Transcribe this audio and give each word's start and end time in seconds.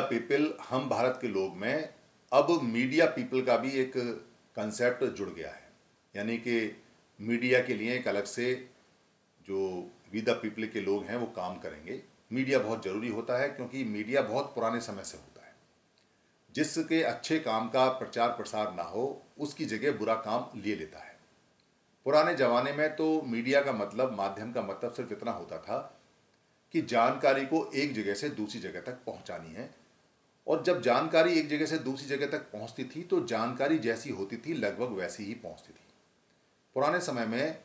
The 0.00 0.02
people 0.02 0.54
हम 0.68 0.88
भारत 0.88 1.18
के 1.20 1.28
लोग 1.28 1.56
में, 1.56 1.94
अब 2.32 2.60
मीडिया 2.62 3.06
पीपल 3.06 3.42
का 3.42 3.56
भी 3.56 3.70
एक 3.70 3.92
कंसेप्ट 4.56 5.04
जुड़ 5.04 5.28
गया 5.28 5.50
है। 5.50 5.72
यानी 6.16 6.36
कि 6.36 6.82
मीडिया 7.20 7.62
के 7.62 7.74
लिए 7.74 7.94
एक 7.94 8.08
अलग 8.08 8.24
से 8.24 8.70
जो 9.48 9.90
वी 10.12 10.20
द 10.20 10.30
पीपल 10.30 10.66
के 10.66 10.80
लोग 10.80 11.04
हैं, 11.04 11.16
वो 11.16 11.26
काम 11.26 11.58
करेंगे। 11.58 12.02
मीडिया 12.32 12.58
बहुत 12.58 12.84
ज़रूरी 12.84 13.08
होता 13.08 13.38
है, 13.38 13.48
क्योंकि 13.48 13.84
मीडिया 13.84 14.22
बहुत 14.22 14.52
पुराने 14.54 14.80
समय 14.80 15.04
से 15.04 15.18
होता 15.18 15.46
है। 15.46 15.54
जिसके 16.54 17.02
अच्छे 17.02 17.38
काम 17.38 17.68
का 17.68 17.88
प्रचार 17.88 18.28
प्रसार 18.28 18.74
ना 18.74 18.82
हो, 18.82 19.22
उसकी 19.38 19.64
जगह 19.64 19.92
बुरा 19.92 20.14
काम 20.14 20.60
ले 20.60 20.74
लेता 20.74 20.98
है। 20.98 21.18
पुराने 22.04 22.34
ज़माने 22.34 22.72
में 22.72 22.96
तो 22.96 23.22
मीडिया 23.22 23.62
का 23.62 23.72
मतलब 23.72 24.12
माध्यम 24.12 24.52
का 24.52 24.62
मतलब 24.62 24.92
सिर्फ़ 24.92 25.12
इतना 25.12 25.30
होता 25.30 25.58
था 25.58 26.00
कि 26.72 26.82
जानकारी 26.82 27.46
को 27.46 27.70
एक 27.74 27.94
जगह 27.94 28.14
से 28.14 28.28
दूसरी 28.28 28.60
जगह 28.60 28.80
तक 28.80 28.98
पहुंचानी 29.06 29.54
है। 29.54 29.79
और 30.46 30.62
जब 30.62 30.82
जानकारी 30.82 31.32
एक 31.32 31.48
जगह 31.48 31.66
से 31.66 31.78
दूसरी 31.78 32.06
जगह 32.06 32.26
तक 32.26 32.38
पहुँचती 32.38 32.84
थी 32.84 33.02
तो 33.02 33.26
जानकारी 33.26 33.78
जैसी 33.78 34.10
होती 34.10 34.36
थी, 34.36 34.54
लगभग 34.54 34.88
वैसी 34.88 35.24
ही 35.24 35.34
पहुँचती 35.34 35.72
थी। 35.72 35.88
पुराने 36.74 37.00
समय 37.00 37.26
में 37.26 37.58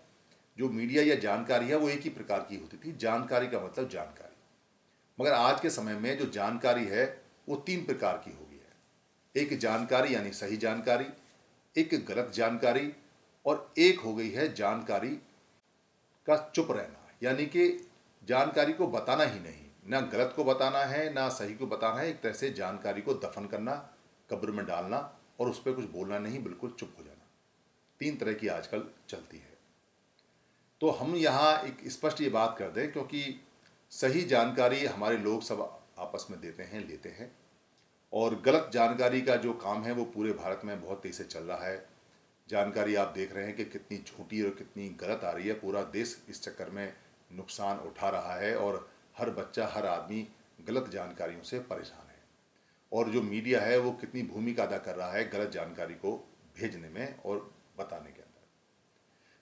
जो 0.58 0.70
मीडिया 0.70 1.04
या 1.04 1.16
जानकारी 1.16 1.68
है, 1.68 1.76
वो 1.76 1.90
एक 1.90 2.02
ही 2.02 2.10
प्रकार 2.10 2.40
की 2.40 2.56
होती 2.56 2.78
थी। 2.78 2.98
जानकारी 2.98 3.48
का 3.48 3.60
मतलब 3.60 3.90
जानकारी। 3.90 4.36
मगर 5.20 5.32
आज 5.32 5.62
के 5.62 5.70
समय 5.70 5.94
में 5.94 6.18
जो 6.18 6.26
जानकारी 6.26 6.86
है, 6.86 7.22
वो 7.50 7.56
तीन 7.56 7.86
प्रकार 7.86 8.22
की 8.26 8.32
हो 8.32 8.48
गई 8.52 8.58
है। 8.58 8.74
एक 9.36 9.60
जानकारी, 9.60 10.16
यानी 10.16 10.32
सही 10.32 10.58
जानकारी, 10.58 11.06
एक 11.78 12.06
गलत 12.06 12.32
जानकारी, 12.36 12.94
और 13.46 13.74
एक 13.78 14.00
हो 14.00 14.16
गई 14.16 14.30
है 14.30 14.54
जानकारी 14.54 15.20
का 16.26 16.52
चुप 16.56 16.72
रहना। 16.72 17.12
यानी 17.24 17.46
कि 17.46 17.90
जानकारी 18.24 18.74
को 18.74 18.88
बताना 18.88 19.24
ही 19.24 19.40
नहीं। 19.40 19.65
ना 19.88 20.02
गलत 20.02 20.34
को 20.36 20.44
बताना 20.44 20.80
है, 20.80 21.14
ना 21.14 21.30
सही 21.30 21.56
को 21.56 21.68
बताना 21.68 22.00
है, 22.00 22.10
एक 22.10 22.22
तरह 22.22 22.34
से 22.34 22.50
जानकारी 22.50 23.02
को 23.02 23.14
दफन 23.14 23.46
करना, 23.46 23.94
कब्र 24.32 24.52
में 24.52 24.66
डालना 24.66 25.20
और 25.40 25.50
उस 25.50 25.62
पर 25.62 25.72
कुछ 25.72 25.86
बोलना 25.86 26.20
नहीं, 26.20 26.44
बिल्कुल 26.44 26.76
चुप 26.80 26.96
हो 27.00 27.04
जाना। 27.04 27.28
तीन 28.00 28.18
तरह 28.18 28.34
की 28.34 28.48
आजकल 28.48 28.84
चलती 29.10 29.38
है। 29.38 29.58
तो 30.82 30.90
हम 30.90 31.16
यहाँ 31.16 31.62
एक 31.64 31.78
स्पष्ट 31.86 32.22
ये 32.22 32.30
बात 32.30 32.56
कर 32.60 32.70
दें, 32.70 32.92
क्योंकि 32.92 33.42
सही 33.92 34.22
जानकारी 34.22 34.86
हमारे 34.86 35.18
लोग 35.18 35.42
सब 35.42 35.82
आपस 36.00 36.28
में 36.32 36.42
देते 36.42 36.64
हैं, 36.64 36.88
लेते 36.88 37.10
हैं। 37.10 37.36
और 38.14 38.42
गलत 38.42 38.70
जानकारी 38.74 39.22
का 39.22 39.36
जो 39.36 39.54
काम 39.54 39.84
है, 39.84 39.92
वो 39.92 40.06
पूरे 40.06 40.32
भारत 40.32 40.62
में 40.66 40.82
बहुत 40.82 41.02
तेज़ी 41.02 41.18
से 41.18 41.24
चल 41.24 41.44
रहा 41.44 41.66
है। 41.66 41.90
जानकारी 42.50 42.96
आप 42.96 43.08
देख 43.08 43.34
रहे 43.34 43.46
हैं 43.46 43.56
कि 43.56 43.66
कितनी 43.66 43.98
झूठी 43.98 44.42
और 44.42 44.50
कितनी 44.50 44.90
गलत 44.90 45.24
आ 45.24 45.32
रही 45.32 45.48
है। 45.48 45.54
पूरा 45.54 45.84
देश 45.84 46.26
इस 46.30 46.44
चक्कर 46.44 46.70
में 46.70 46.94
नुकसान 47.32 47.78
उठा 47.78 48.10
रहा 48.10 48.36
है 48.36 48.56
और 48.58 48.90
हर 49.16 49.30
बच्चा, 49.32 49.68
हर 49.68 49.86
आदमी 49.86 50.28
गलत 50.68 50.90
जानकारियों 50.90 51.42
से 51.44 51.60
परेशान 51.62 52.08
है। 52.10 52.24
और 52.92 53.10
जो 53.10 53.22
मीडिया 53.22 53.62
है, 53.62 53.78
वो 53.78 53.92
कितनी 53.92 54.22
भूमिका 54.24 54.64
अदा 54.64 54.78
कर 54.78 54.96
रहा 54.96 55.12
है 55.12 55.30
गलत 55.30 55.52
जानकारी 55.52 55.94
को 55.96 56.12
भेजने 56.58 56.90
में 56.90 57.18
और 57.18 57.52
बताने 57.80 58.12
के 58.12 58.22
अंदर। 58.22 58.34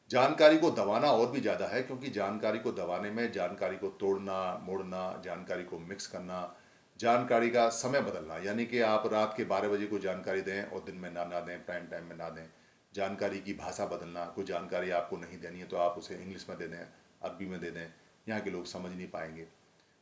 जानकारी 0.10 0.58
को 0.58 0.70
दबाना 0.72 1.08
और 1.10 1.32
भी 1.32 1.40
ज़्यादा 1.42 1.68
है, 1.68 1.82
क्योंकि 1.84 2.10
जानकारी 2.10 2.60
को 2.60 2.72
दबाने 2.72 3.12
में, 3.12 3.32
जानकारी 3.32 3.78
को 3.78 3.88
तोड़ना, 4.00 4.58
मोड़ना, 4.64 5.22
जानकारी 5.26 5.64
को 5.64 5.80
मिक्स 5.82 6.08
करना, 6.08 6.56
जानकारी 7.00 7.50
का 7.50 7.68
समय 7.70 8.02
बदलना, 8.02 8.38
यानी 8.38 8.66
कि 8.66 8.80
आप 8.82 9.08
रात 9.14 9.34
के 9.38 9.44
बारह 9.46 9.70
बजे 9.70 9.86
को 9.86 10.00
जानकारी 10.00 10.42
दें 10.42 10.64
और 10.64 10.84
दिन 10.86 10.96
में 10.96 11.10
ना 11.12 11.24
ना 11.26 11.40
दें 11.40 11.66
प्राइम 11.66 11.86
टाइम 11.88 12.06
में 12.06 12.16
ना 12.16 12.30
दें। 12.30 12.46
जानकारी 12.94 13.40
की 13.40 13.54
भाषा 13.56 13.86
बदलना, 13.88 14.26
कोई 14.26 14.46
जानकारी 14.46 14.90
आपको 14.92 15.18
नहीं 15.18 15.40
देनी 15.40 15.60
है 15.60 15.66
तो 15.66 15.78
आप 15.78 15.96
उसे 15.98 16.16
इंग्लिश 16.16 16.46
में 16.50 16.58
दे 16.58 16.68
दें, 16.68 16.78
अरबी 17.22 17.46
में 17.46 17.60
दे 17.60 17.72
दें, 17.72 17.88
यहाँ 18.28 18.42
के 18.42 18.52
लोग 18.52 18.66
समझ 18.68 18.92
नहीं 18.92 19.08
पाएँगे। 19.10 19.48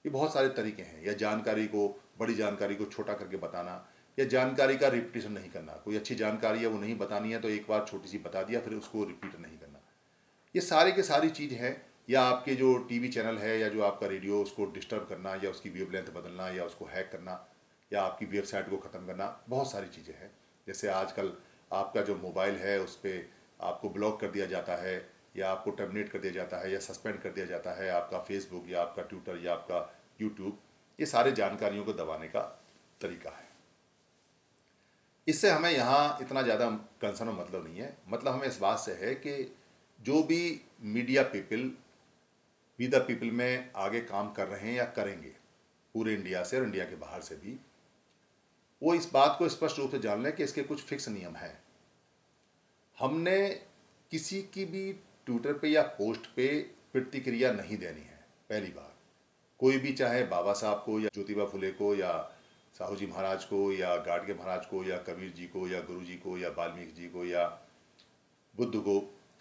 ये 0.06 0.12
बहुत 0.12 0.34
सारे 0.34 0.50
तरीके 0.50 0.84
हैं। 0.84 1.06
या 1.06 1.14
जानकारी 1.14 1.66
को, 1.68 2.02
बड़ी 2.20 2.36
जानकारी 2.36 2.76
को 2.76 2.86
छोटा 2.86 3.14
करके 3.14 3.38
बताना, 3.38 3.88
या 4.20 4.26
जानकारी 4.26 4.78
का 4.78 4.88
रिपीटेशन 4.88 5.32
नहीं 5.32 5.50
करना। 5.50 5.74
कोई 5.74 5.96
अच्छी 5.96 6.16
जानकारी 6.16 6.60
है, 6.60 6.68
वो 6.68 6.80
नहीं 6.80 6.98
बतानी 6.98 7.32
है 7.32 7.40
तो 7.40 7.50
एक 7.50 7.66
बार 7.70 7.86
छोटी 7.88 8.10
सी 8.10 8.18
बता 8.18 8.44
दिया, 8.44 8.60
फिर 8.60 8.74
उसको 8.74 9.04
रिपीट 9.04 9.40
नहीं 9.40 9.58
करना। 9.58 9.80
ये 10.56 10.62
सारे 10.62 10.92
के 10.92 11.04
सारी 11.04 11.30
चीज़ 11.30 11.54
हैं, 11.54 11.86
या 12.10 12.22
आपके 12.22 12.56
जो 12.56 12.78
टीवी 12.78 13.10
चैनल 13.10 13.38
है, 13.38 13.60
या 13.60 13.70
जो 13.70 13.84
आपका 13.84 14.08
रेडियो 14.08 14.42
उसको 14.42 14.66
डिस्टर्ब 14.66 15.06
करना, 15.10 15.36
या 15.36 15.50
उसकी 15.50 15.70
वेव 15.70 15.92
लेंथ 15.92 16.06
बदलना, 16.06 16.50
या 16.50 16.66
उसको 16.66 16.86
हैक 16.86 17.10
करना, 17.12 17.50
या 17.94 18.02
आपकी 18.02 18.26
वेबसाइट 18.26 18.70
को 18.70 18.78
ख़त्म 18.78 19.08
करना, 19.08 19.44
बहुत 19.50 19.72
सारी 19.72 19.88
चीज़ें 19.88 20.16
हैं। 20.16 20.32
जैसे 20.68 20.88
आजकल 20.88 21.34
आपका 21.74 22.02
जो 22.02 22.16
मोबाइल 22.16 22.56
है, 22.56 22.80
उस 22.80 22.96
पर 22.96 23.30
आपको 23.62 23.90
ब्लॉक 23.90 24.20
कर 24.22 24.28
दिया 24.28 24.46
जाता 24.46 24.76
है। 24.76 25.11
या 25.36 25.52
आपको 25.52 25.72
टर्मिनेट 25.72 26.10
कर 26.10 26.20
दिया 26.20 26.34
जाता 26.34 26.58
है 26.58 26.72
या 26.74 26.80
सस्पेंड 26.80 27.22
कर 27.22 27.30
दिया 27.30 27.46
जाता 27.46 27.74
है 27.74 27.90
आपका 27.92 28.20
फेसबुक 28.22 28.70
या 28.70 28.82
आपका 28.82 29.02
ट्विटर 29.04 29.44
या 29.44 29.54
आपका 29.54 29.80
यूट्यूब 30.22 30.60
ये 31.00 31.06
सारे 31.06 31.32
जानकारियों 31.34 31.84
को 31.86 31.94
दबाने 31.94 32.28
का 32.28 32.42
तरीका 33.02 33.30
है। 33.30 33.50
इससे 35.28 35.50
हमें 35.50 35.70
यहाँ 35.72 36.18
इतना 36.22 36.42
ज़्यादा 36.42 36.70
कंसर्न 37.02 37.30
मतलब 37.32 37.64
नहीं 37.66 37.78
है। 37.78 37.96
मतलब 38.10 38.34
हमें 38.34 38.48
इस 38.48 38.60
बात 38.60 38.80
से 38.80 38.94
है 38.96 39.14
कि 39.18 39.56
जो 40.00 40.22
भी 40.24 40.62
media 40.84 41.24
people 41.26 41.72
we 42.80 42.88
the 42.88 42.96
people 43.08 43.32
में 43.32 43.72
आगे 43.78 44.00
काम 44.02 44.32
कर 44.34 44.48
रहे 44.48 44.62
हैं 44.62 44.76
या 44.76 44.86
करेंगे, 44.88 45.34
पूरे 45.96 46.14
इंडिया 46.14 46.44
से 46.44 46.58
और 46.58 46.64
इंडिया 46.64 46.86
के 46.86 46.96
बाहर 46.98 47.22
से 47.22 47.36
भी, 47.36 47.58
वो 48.82 48.94
इस 48.94 49.10
बात 49.14 49.36
को 49.40 49.50
स्पष्ट 49.50 49.80
रूप 49.80 49.92
से 49.92 50.00
जान 50.00 50.24
लें 50.24 50.32
कि 50.36 50.44
इसके 50.44 50.64
कुछ 50.64 50.84
फिक्स 50.84 51.08
नियम 51.10 51.36
हैं। 51.36 51.58
हमने 52.98 53.50
किसी 54.12 54.42
की 54.54 54.66
भी 54.66 54.92
ट्विटर 55.32 55.54
पे 55.54 55.68
या 55.68 55.82
पोस्ट 55.98 56.26
पे 56.36 56.48
प्रतिक्रिया 56.94 57.52
नहीं 57.54 57.78
देनी 57.78 58.02
है, 58.02 58.20
पहली 58.50 58.72
बार 58.72 58.90
कोई 59.60 59.78
भी 59.78 59.92
चाहे 59.94 60.24
बाबा 60.24 60.54
साहब 60.54 60.84
को 60.86 61.00
या 61.00 61.10
ज्योतिबा 61.14 61.46
फुले 61.46 61.72
को 61.72 61.94
या 61.96 62.12
साहू 62.76 62.96
जी 62.96 63.06
महाराज 63.08 63.44
को 63.46 63.72
या 63.72 63.96
गाडगे 63.98 64.34
महाराज 64.34 64.66
को 64.66 64.84
या 64.84 64.98
कबीर 64.98 65.32
जी 65.38 65.46
को 65.48 65.68
या 65.68 65.80
गुरु 65.82 66.02
जी 66.02 66.16
को 66.16 66.38
या 66.38 66.50
वाल्मीकि 66.50 66.92
जी 66.92 67.08
को 67.08 67.26
या 67.26 67.46
बुद्ध 68.56 68.76
को, 68.76 69.00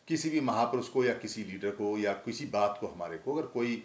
किसी 0.09 0.31
भी 0.31 0.41
महापुरुष 0.41 0.89
को 0.89 1.05
या 1.05 1.15
किसी 1.15 1.45
लीडर 1.45 1.71
को 1.71 1.97
या 1.99 2.13
किसी 2.25 2.47
बात 2.47 2.79
को 2.81 2.87
हमारे 2.87 3.19
को, 3.19 3.35
अगर 3.35 3.47
कोई 3.49 3.83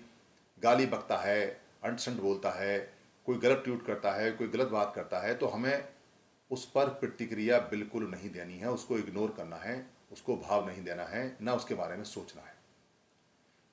गाली 0.64 0.86
बकता 0.86 1.18
है 1.18 1.46
अंट 1.84 2.20
बोलता 2.20 2.52
है, 2.52 2.78
कोई 3.26 3.38
गलत 3.38 3.62
ट्वीट 3.66 3.86
करता 3.86 4.12
है, 4.12 4.32
कोई 4.32 4.48
गलत 4.48 4.68
बात 4.68 4.94
करता 4.96 5.20
है 5.20 5.34
तो 5.36 5.48
हमें 5.48 5.88
उस 6.52 6.66
पर 6.72 6.90
प्रतिक्रिया 7.00 7.60
बिल्कुल 7.72 8.10
नहीं 8.10 8.30
देनी 8.30 8.58
है, 8.58 8.70
उसको 8.70 8.98
इग्नोर 8.98 9.34
करना 9.38 9.56
है। 9.58 9.95
उसको 10.16 10.38
भाव 10.38 10.68
नहीं 10.68 10.84
देना 10.84 11.04
है, 11.04 11.38
ना 11.42 11.54
उसके 11.54 11.74
बारे 11.74 11.96
में 11.96 12.04
सोचना 12.04 12.42
है। 12.42 12.56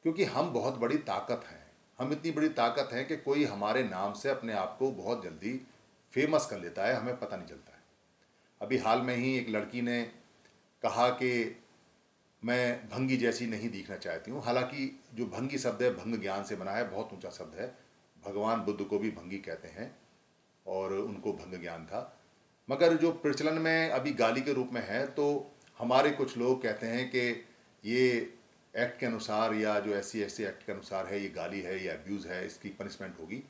क्योंकि 0.02 0.24
हम 0.24 0.52
बहुत 0.52 0.74
बड़ी 0.74 0.98
ताकत 0.98 1.44
हैं। 1.46 1.72
हम 1.98 2.12
इतनी 2.12 2.30
बड़ी 2.30 2.48
ताकत 2.48 2.92
हैं 2.92 3.08
कि 3.08 3.16
कोई 3.16 3.44
हमारे 3.44 3.84
नाम 3.84 4.12
से 4.12 4.28
अपने 4.28 4.52
आप 4.52 4.76
को 4.78 4.90
बहुत 4.90 5.24
जल्दी 5.24 5.66
फ़ेमस 6.12 6.46
कर 6.46 6.58
लेता 6.58 6.84
है, 6.84 6.94
हमें 6.94 7.20
पता 7.20 7.36
नहीं 7.36 7.46
चलता 7.46 7.72
है। 7.72 7.82
अभी 8.62 8.78
हाल 8.78 9.00
में 9.00 9.16
ही 9.16 9.38
एक 9.38 9.48
लड़की 9.48 9.82
ने 9.82 10.02
कहा 10.82 11.08
कि 11.08 11.62
मैं 12.44 12.88
भंगी 12.88 13.16
जैसी 13.16 13.46
नहीं 13.46 13.70
दिखना 13.70 13.96
चाहती 13.96 14.30
हूँ। 14.30 14.42
हालाँकि 14.42 15.04
जो 15.14 15.26
भंगी 15.26 15.58
शब्द 15.58 15.82
है, 15.82 15.94
भंग 15.94 16.20
ज्ञान 16.20 16.44
से 16.44 16.56
बना 16.56 16.70
है, 16.70 16.90
बहुत 16.90 17.12
ऊँचा 17.12 17.30
शब्द 17.30 17.54
है। 17.60 17.76
भगवान 18.26 18.60
बुद्ध 18.60 18.84
को 18.84 18.98
भी 18.98 19.10
भंगी 19.10 19.38
कहते 19.38 19.68
हैं 19.68 19.96
और 20.66 20.92
उनको 20.92 21.32
भंग 21.32 21.60
ज्ञान 21.60 21.86
था। 21.86 22.18
मगर 22.70 22.96
जो 22.96 23.12
प्रचलन 23.12 23.58
में 23.58 23.90
अभी 23.90 24.12
गाली 24.12 24.40
के 24.40 24.52
रूप 24.52 24.70
में 24.72 24.88
है 24.88 25.06
तो 25.06 25.51
हमारे 25.82 26.10
कुछ 26.10 26.36
लोग 26.36 26.62
कहते 26.62 26.86
हैं 26.86 27.08
कि 27.08 27.44
ये 27.84 28.34
एक्ट 28.76 29.00
के 29.00 29.06
अनुसार 29.06 29.54
या 29.54 29.80
जो 29.80 29.90
ऐसी, 29.90 30.22
ऐसे 30.22 30.46
एक्ट 30.46 30.66
के 30.66 30.72
अनुसार 30.72 31.06
है, 31.06 31.22
ये 31.22 31.28
गाली 31.28 31.60
है, 31.60 31.84
या 31.84 31.92
अब्यूज़ 31.92 32.28
है, 32.28 32.46
इसकी 32.46 32.68
पनिशमेंट 32.68 33.20
होगी। 33.20 33.42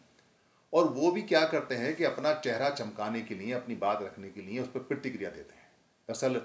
और 0.75 0.89
वो 0.89 1.11
भी 1.11 1.23
क्या 1.23 1.47
करते 1.47 1.75
हैं 1.75 1.97
कि 1.97 2.05
अपना 2.05 2.35
चेहरा 2.35 2.71
चमकाने 2.71 3.23
के 3.23 3.35
लिए, 3.35 3.53
अपनी 3.53 3.75
बात 3.75 4.03
रखने 4.03 4.31
के 4.31 4.41
लिए 4.41 4.61
उस 4.61 4.69
पर 4.69 4.81
प्रतिक्रिया 4.81 5.31
देते 5.31 5.55
हैं। 5.55 5.73
दरअसल, 6.09 6.43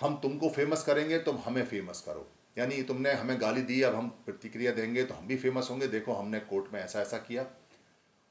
हम 0.00 0.16
तुमको 0.16 0.48
फ़ेमस 0.48 0.84
करेंगे, 0.84 1.18
तुम 1.18 1.38
हमें 1.38 1.66
फ़ेमस 1.66 2.02
करो। 2.06 2.28
यानी 2.58 2.82
तुमने 2.82 3.12
हमें 3.12 3.40
गाली 3.40 3.62
दी, 3.62 3.82
अब 3.82 3.94
हम 3.94 4.08
प्रतिक्रिया 4.08 4.72
देंगे 4.72 5.04
तो 5.04 5.14
हम 5.14 5.26
भी 5.26 5.36
फ़ेमस 5.36 5.68
होंगे। 5.70 5.88
देखो, 5.88 6.12
हमने 6.12 6.40
कोर्ट 6.40 6.72
में 6.72 6.80
ऐसा 6.80 7.00
ऐसा 7.00 7.18
किया। 7.18 7.46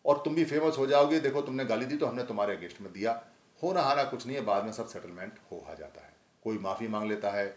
और 0.06 0.18
तुम 0.18 0.36
भी 0.36 0.46
फ़ेमस 0.46 0.78
हो 0.78 0.88
जाओगे। 0.88 1.20
देखो, 1.20 1.42
तुमने 1.42 1.66
गाली 1.66 1.86
दी 1.86 1.98
तो 1.98 2.06
हमने 2.06 2.24
तुम्हारे 2.24 2.56
अगेंस्ट 2.56 2.82
में 2.82 2.94
दिया। 2.94 3.26
हो 3.64 3.72
हाना 3.72 4.04
कुछ 4.04 4.28
नहीं 4.28 4.36
है 4.36 4.44
बाद 4.44 4.64
में 4.64 4.72
सब 4.72 4.88
सेटलमेंट 4.88 5.34
हो 5.52 5.76
जाता 5.80 6.02
है। 6.02 6.07
कोई 6.48 6.58
माफ़ी 6.58 6.88
मांग 6.88 7.10
लेता 7.10 7.32
है, 7.32 7.48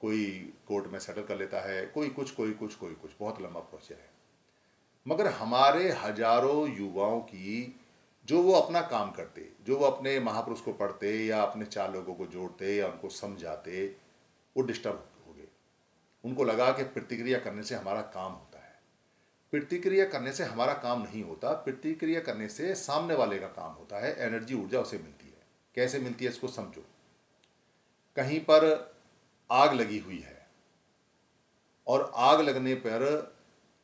कोई 0.00 0.54
कोर्ट 0.68 0.86
में 0.86 0.98
सेटल 0.98 1.22
कर 1.22 1.36
लेता 1.36 1.60
है, 1.60 1.84
कोई 1.86 2.08
कुछ 2.08 2.30
कोई 2.30 2.52
कुछ 2.52 2.74
कोई 2.74 2.94
कुछ, 2.94 3.10
बहुत 3.20 3.42
लंबा 3.42 3.60
प्रोसेस 3.60 3.98
है। 3.98 4.10
मगर 5.06 5.26
हमारे 5.26 5.90
हज़ारों 5.90 6.68
युवाओं 6.78 7.20
की 7.20 7.80
जो 8.28 8.42
वो 8.42 8.52
अपना 8.52 8.80
काम 8.80 9.10
करते, 9.10 9.48
जो 9.66 9.76
वो 9.76 9.86
अपने 9.86 10.20
महापुरुष 10.20 10.60
को 10.60 10.72
पढ़ते 10.72 11.26
या 11.26 11.42
अपने 11.42 11.64
चार 11.64 11.92
लोगों 11.92 12.14
को 12.14 12.26
जोड़ते 12.26 12.76
या 12.76 12.86
उनको 12.86 13.08
समझाते, 13.08 13.96
वो 14.56 14.62
डिस्टर्ब 14.62 15.08
हो 15.26 15.32
गए। 15.32 15.48
उनको 16.24 16.44
लगा 16.44 16.70
कि 16.72 16.84
प्रतिक्रिया 16.84 17.38
करने 17.38 17.62
से 17.62 17.74
हमारा 17.74 18.00
काम 18.00 18.32
होता 18.32 18.58
है। 18.58 18.80
प्रतिक्रिया 19.52 20.04
करने 20.04 20.32
से 20.32 20.44
हमारा 20.44 20.72
काम 20.74 21.02
नहीं 21.02 21.22
होता, 21.22 21.52
प्रतिक्रिया 21.52 22.20
करने 22.20 22.48
से 22.48 22.74
सामने 22.74 23.14
वाले 23.14 23.38
का 23.38 23.46
काम 23.46 23.72
होता 23.72 24.04
है 24.04 24.14
एनर्जी 24.26 24.54
ऊर्जा 24.54 24.80
उसे 24.80 24.98
मिलती 24.98 25.26
है। 25.26 25.42
कैसे 25.74 25.98
मिलती 25.98 26.24
है, 26.24 26.30
इसको 26.30 26.48
समझो। 26.48 26.84
कहीं 28.16 28.40
पर 28.40 28.64
आग 29.50 29.74
लगी 29.74 29.98
हुई 29.98 30.18
है। 30.18 30.40
और 31.86 32.10
आग 32.16 32.40
लगने 32.40 32.74
पर 32.76 33.02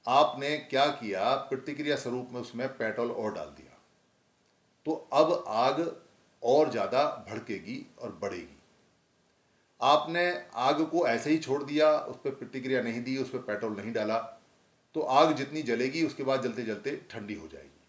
आपने 0.07 0.57
क्या 0.61 0.87
किया? 0.89 1.35
प्रतिक्रिया 1.35 1.97
स्वरूप 1.97 2.29
में 2.33 2.41
उसमें 2.41 2.69
पेट्रोल 2.69 3.11
और 3.11 3.33
डाल 3.35 3.49
दिया। 3.49 3.79
तो 4.87 4.93
अब 5.13 5.45
आग 5.49 5.81
और 6.43 6.71
ज़्यादा 6.71 7.05
भड़केगी 7.29 7.85
और 7.99 8.19
बढ़ेगी। 8.23 8.57
आपने 9.81 10.29
आग 10.57 10.81
को 10.83 11.07
ऐसे 11.07 11.31
ही 11.31 11.39
छोड़ 11.39 11.63
दिया, 11.63 11.91
उस 11.93 12.17
पर 12.17 12.31
प्रतिक्रिया 12.31 12.83
नहीं 12.83 13.03
दी, 13.03 13.17
उस 13.17 13.31
पर 13.31 13.39
पेट्रोल 13.41 13.77
नहीं 13.77 13.93
डाला 13.93 14.19
तो 14.95 15.01
आग 15.01 15.35
जितनी 15.37 15.63
जलेगी, 15.63 16.03
उसके 16.03 16.23
बाद 16.23 16.43
जलते 16.43 16.63
जलते 16.63 16.91
ठंडी 17.11 17.35
हो 17.35 17.49
जाएगी। 17.49 17.81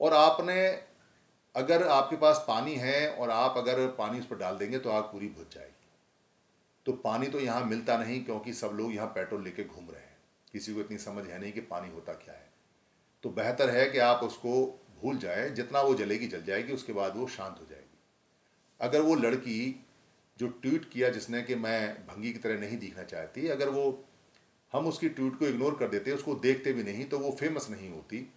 और 0.00 0.14
आपने 0.14 0.56
अगर 1.56 1.86
आपके 1.88 2.16
पास 2.16 2.44
पानी 2.48 2.74
है 2.74 3.08
और 3.10 3.30
आप 3.30 3.54
अगर 3.56 3.86
पानी 3.88 4.18
उस 4.18 4.26
पर 4.26 4.36
डाल 4.36 4.56
देंगे 4.56 4.78
तो 4.78 4.90
आग 4.90 5.02
पूरी 5.02 5.28
बुझ 5.28 5.46
जाएगी। 5.54 5.72
तो 6.86 6.92
पानी 6.94 7.26
तो 7.26 7.40
यहाँ 7.40 7.64
मिलता 7.64 7.96
नहीं 7.98 8.24
क्योंकि 8.24 8.52
सब 8.52 8.72
लोग 8.74 8.94
यहाँ 8.94 9.06
पेट्रोल 9.06 9.42
लेके 9.44 9.64
घूम 9.64 9.90
रहे 9.90 10.00
हैं। 10.00 10.16
किसी 10.52 10.74
को 10.74 10.80
इतनी 10.80 10.98
समझ 10.98 11.26
है 11.26 11.40
नहीं 11.40 11.52
कि 11.52 11.60
पानी 11.60 11.90
होता 11.90 12.12
क्या 12.14 12.34
है। 12.34 12.48
तो 13.24 13.30
बेहतर 13.30 13.70
है 13.70 13.88
कि 13.90 13.98
आप 13.98 14.20
उसको 14.22 14.52
भूल 15.00 15.18
जाएँ, 15.18 15.48
जितना 15.50 15.80
वो 15.80 15.94
जलेगी 15.94 16.26
जल 16.26 16.42
जाएगी, 16.42 16.72
उसके 16.72 16.92
बाद 16.92 17.16
वो 17.16 17.26
शांत 17.28 17.56
हो 17.60 17.66
जाएगी। 17.70 17.98
अगर 18.80 19.00
वो 19.00 19.14
लड़की 19.14 19.84
जो 20.38 20.48
ट्वीट 20.48 20.90
किया 20.90 21.08
जिसने 21.08 21.42
कि 21.42 21.54
मैं 21.54 22.06
भंगी 22.06 22.32
की 22.32 22.38
तरह 22.38 22.60
नहीं 22.60 22.78
दिखना 22.78 23.02
चाहती, 23.04 23.48
अगर 23.48 23.68
वो 23.68 24.04
हम 24.72 24.86
उसकी 24.86 25.08
ट्वीट 25.08 25.38
को 25.38 25.46
इग्नोर 25.46 25.74
कर 25.74 25.88
देते, 25.88 26.12
उसको 26.12 26.34
देखते 26.36 26.72
भी 26.72 26.82
नहीं 26.82 27.04
तो 27.04 27.18
वो 27.18 27.30
फ़ेमस 27.30 27.68
नहीं 27.70 27.90
होती। 27.90 28.28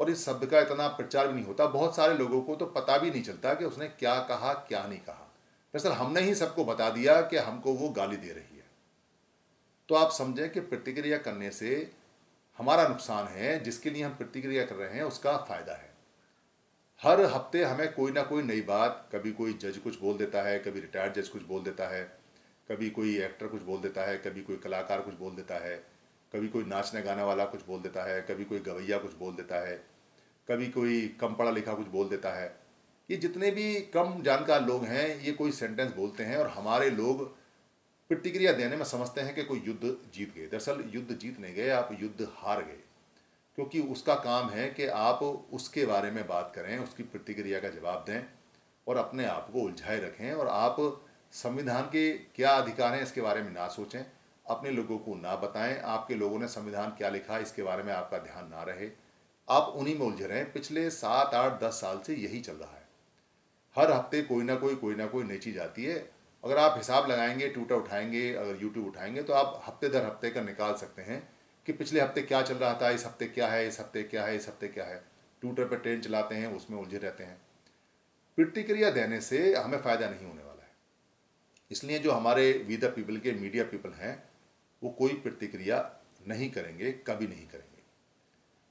और 0.00 0.10
इस 0.10 0.24
शब्द 0.26 0.46
का 0.46 0.60
इतना 0.60 0.88
प्रचार 0.88 1.28
भी 1.28 1.34
नहीं 1.34 1.44
होता। 1.44 1.66
बहुत 1.66 1.96
सारे 1.96 2.14
लोगों 2.14 2.40
को 2.42 2.56
तो 2.56 2.66
पता 2.66 2.98
भी 2.98 3.10
नहीं 3.10 3.22
चलता 3.22 3.54
कि 3.54 3.64
उसने 3.64 3.88
क्या 3.88 4.18
कहा, 4.20 4.52
क्या 4.52 4.86
नहीं 4.86 4.98
कहा। 4.98 5.26
दरअसल 5.74 5.92
हमने 5.92 6.20
ही 6.20 6.34
सबको 6.34 6.64
बता 6.64 6.90
दिया 6.90 7.20
कि 7.20 7.36
हमको 7.36 7.72
वो 7.72 7.88
गाली 7.88 8.16
दे 8.16 8.28
रही 8.28 8.56
है। 8.56 8.64
तो 9.88 9.94
आप 9.94 10.10
समझें 10.10 10.50
कि 10.50 10.60
प्रतिक्रिया 10.60 11.18
करने 11.18 11.50
से 11.50 11.92
हमारा 12.58 12.88
नुकसान 12.88 13.26
है, 13.26 13.62
जिसके 13.62 13.90
लिए 13.90 14.02
हम 14.02 14.14
प्रतिक्रिया 14.14 14.64
कर 14.64 14.74
रहे 14.74 14.94
हैं, 14.94 15.02
उसका 15.02 15.36
फ़ायदा 15.36 15.72
है। 15.72 15.90
हर 17.02 17.20
हफ़्ते 17.20 17.64
हमें 17.64 17.92
कोई 17.92 18.12
ना 18.12 18.22
कोई 18.22 18.42
नई 18.42 18.60
बात, 18.60 19.08
कभी 19.12 19.32
कोई 19.32 19.52
जज 19.52 19.78
कुछ 19.78 20.00
बोल 20.00 20.18
देता 20.18 20.42
है, 20.42 20.58
कभी 20.58 20.80
रिटायर्ड 20.80 21.14
जज 21.14 21.28
कुछ 21.28 21.42
बोल 21.42 21.62
देता 21.62 21.88
है, 21.88 22.02
कभी 22.70 22.90
कोई 22.90 23.16
एक्टर 23.18 23.46
कुछ 23.46 23.62
बोल 23.62 23.80
देता 23.80 24.02
है, 24.02 24.16
कभी 24.18 24.42
कोई 24.42 24.56
कलाकार 24.56 25.00
कुछ 25.00 25.14
बोल 25.14 25.34
देता 25.34 25.54
है, 25.54 25.76
कभी 26.32 26.48
कोई 26.48 26.64
नाचने 26.64 27.02
गाने 27.02 27.22
वाला 27.22 27.44
कुछ 27.44 27.66
बोल 27.66 27.80
देता 27.80 28.02
है, 28.02 28.20
कभी 28.22 28.44
कोई 28.44 28.58
गवैया 28.58 28.98
कुछ 28.98 29.14
बोल 29.14 29.34
देता 29.34 29.68
है। 29.68 29.89
कभी 30.50 30.66
कोई 30.66 31.16
कम 31.20 31.34
पढ़ा 31.34 31.50
लिखा 31.50 31.74
कुछ 31.74 31.86
बोल 31.86 32.08
देता 32.08 32.30
है। 32.32 32.60
ये 33.10 33.16
जितने 33.16 33.50
भी 33.50 33.74
कम 33.94 34.22
जानकार 34.22 34.62
लोग 34.66 34.84
हैं, 34.84 35.20
ये 35.20 35.32
कोई 35.32 35.52
सेंटेंस 35.52 35.92
बोलते 35.92 36.24
हैं 36.24 36.36
और 36.36 36.48
हमारे 36.48 36.90
लोग 36.90 37.24
प्रतिक्रिया 38.10 38.52
देने 38.52 38.76
में 38.76 38.84
समझते 38.84 39.20
हैं 39.20 39.34
कि 39.34 39.42
कोई 39.42 39.62
युद्ध 39.66 39.96
जीत 40.14 40.34
गए। 40.34 40.46
दरअसल 40.46 40.82
युद्ध 40.86 41.16
जीत 41.16 41.40
नहीं 41.40 41.54
गए, 41.54 41.68
आप 41.68 41.88
युद्ध 42.00 42.28
हार 42.32 42.62
गए। 42.62 42.78
क्योंकि 43.56 43.80
उसका 43.80 44.14
काम 44.14 44.48
है 44.50 44.68
कि 44.70 44.86
आप 44.86 45.22
उसके 45.52 45.84
बारे 45.86 46.10
में 46.10 46.26
बात 46.26 46.52
करें, 46.54 46.78
उसकी 46.78 47.02
प्रतिक्रिया 47.02 47.60
का 47.60 47.68
जवाब 47.68 48.04
दें 48.08 48.22
और 48.86 48.96
अपने 48.96 49.24
आप 49.24 49.50
को 49.52 49.60
उलझाए 49.60 49.98
रखें 50.00 50.32
और 50.32 50.48
आप 50.48 50.76
संविधान 51.32 51.84
के 51.84 52.12
क्या 52.12 52.50
अधिकार 52.50 52.94
हैं 52.94 53.02
इसके 53.02 53.20
बारे 53.20 53.42
में 53.42 53.50
ना 53.50 53.68
सोचें, 53.68 54.04
अपने 54.46 54.70
लोगों 54.70 54.98
को 54.98 55.14
ना 55.14 55.36
बताएँ। 55.36 55.78
आपके 55.78 56.14
लोगों 56.14 56.38
ने 56.38 56.48
संविधान 56.48 56.90
क्या 56.90 57.08
लिखा 57.08 57.38
इसके 57.38 57.62
बारे 57.62 57.82
में 57.82 57.92
आपका 57.92 58.18
ध्यान 58.18 58.48
ना 58.48 58.62
रहे। 58.62 59.09
आप 59.50 59.72
उन्हीं 59.76 59.98
में 59.98 60.06
उलझे 60.06 60.26
रहें। 60.26 60.52
पिछले 60.52 60.90
सात, 60.90 61.34
आठ, 61.34 61.60
दस 61.62 61.80
साल 61.80 62.00
से 62.06 62.14
यही 62.14 62.40
चल 62.40 62.52
रहा 62.52 62.70
है। 62.70 62.88
हर 63.76 63.90
हफ़्ते 63.92 64.22
कोई 64.22 64.44
ना 64.44 64.54
कोई 64.54 64.74
कोई 64.74 64.94
ना 64.94 65.06
कोई 65.06 65.24
नई 65.24 65.38
चीज़ 65.38 65.58
आती 65.58 65.84
है। 65.84 66.10
अगर 66.44 66.58
आप 66.58 66.74
हिसाब 66.76 67.10
लगाएँगे 67.10 67.48
ट्विटर 67.48 67.74
उठाएँगे, 67.74 68.34
अगर 68.34 68.62
यूट्यूब 68.62 68.86
उठाएँगे 68.86 69.22
तो 69.22 69.32
आप 69.32 69.62
हफ़्ते 69.68 69.88
दर 69.88 70.04
हफ़्ते 70.04 70.30
का 70.30 70.40
निकाल 70.40 70.74
सकते 70.74 71.02
हैं 71.02 71.28
कि 71.66 71.72
पिछले 71.72 72.00
हफ़्ते 72.00 72.22
क्या 72.22 72.42
चल 72.42 72.54
रहा 72.54 72.74
था, 72.74 72.90
इस 72.90 73.06
हफ़्ते 73.06 73.26
क्या 73.26 73.48
है, 73.48 73.68
इस 73.68 73.80
हफ़्ते 73.80 74.02
क्या 74.02 74.24
है, 74.24 74.36
इस 74.36 74.48
हफ़्ते 74.48 74.68
क्या 74.68 74.84
है। 74.84 75.04
ट्विटर 75.40 75.64
पर 75.64 75.76
ट्रेन 75.76 76.00
चलाते 76.00 76.34
हैं, 76.34 76.56
उसमें 76.56 76.78
उलझे 76.78 76.98
रहते 76.98 77.24
हैं। 77.24 77.42
प्रतिक्रिया 78.36 78.90
देने 78.90 79.20
से 79.20 79.54
हमें 79.54 79.78
फ़ायदा 79.78 80.10
नहीं 80.10 80.26
होने 80.26 80.42
वाला 80.42 80.62
है। 80.62 80.70
इसलिए 81.70 81.98
जो 81.98 82.12
हमारे 82.12 82.52
वी 82.52 82.76
द 82.76 82.84
पीपल 82.84 83.16
के 83.16 83.32
मीडिया 83.32 83.64
पीपल 83.64 83.90
हैं, 83.90 84.22
वो 84.82 84.90
कोई 84.90 85.12
प्रतिक्रिया 85.14 86.00
नहीं 86.28 86.50
करेंगे, 86.50 86.92
कभी 86.92 87.26
नहीं 87.26 87.46
करेंगे। 87.46 87.69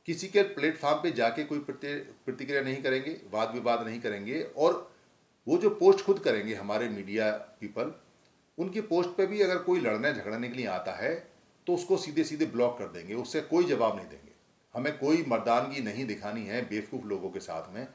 किसी 0.09 0.27
के 0.27 0.41
प्लेटफॉर्म 0.53 1.01
पे 1.01 1.09
जाके 1.11 1.43
कोई 1.43 1.59
प्रतिक्रिया 1.59 2.61
नहीं 2.61 2.81
करेंगे 2.83 3.11
वाद 3.31 3.51
विवाद 3.53 3.85
नहीं 3.87 3.99
करेंगे 4.01 4.41
और 4.57 4.71
वो 5.47 5.57
जो 5.57 5.69
पोस्ट 5.71 6.05
खुद 6.05 6.19
करेंगे 6.19 6.53
हमारे 6.55 6.87
मीडिया 6.89 7.31
पीपल, 7.59 7.93
उनकी 8.57 8.81
पोस्ट 8.83 9.09
पे 9.09 9.25
भी 9.27 9.41
अगर 9.41 9.57
कोई 9.63 9.79
लड़ने 9.79 10.13
झगड़ने 10.13 10.49
के 10.49 10.55
लिए 10.55 10.65
आता 10.69 10.91
है 10.93 11.13
तो 11.67 11.75
उसको 11.75 11.97
सीधे 11.97 12.23
सीधे 12.23 12.45
ब्लॉक 12.47 12.77
कर 12.79 12.87
देंगे, 12.87 13.13
उससे 13.15 13.41
कोई 13.43 13.63
जवाब 13.65 13.95
नहीं 13.97 14.07
देंगे। 14.07 14.31
हमें 14.75 14.97
कोई 14.97 15.23
मर्दानगी 15.27 15.81
नहीं 15.83 16.05
दिखानी 16.05 16.45
है 16.45 16.61
बेवकूफ़ 16.69 17.05
लोगों 17.07 17.29
के 17.29 17.39
साथ 17.41 17.73
में 17.73 17.85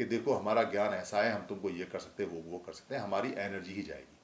कि 0.00 0.04
देखो 0.06 0.34
हमारा 0.34 0.62
ज्ञान 0.66 0.94
ऐसा 0.94 1.22
है, 1.22 1.32
हम 1.32 1.46
तुमको 1.48 1.70
ये 1.70 1.84
कर 1.84 1.98
सकते 2.00 2.22
हैं 2.22 2.30
वो 2.30 2.50
वो 2.50 2.58
कर 2.58 2.72
सकते 2.72 2.94
हैं, 2.94 3.02
हमारी 3.02 3.34
एनर्जी 3.38 3.74
ही 3.74 3.82
जाएगी। 3.82 4.16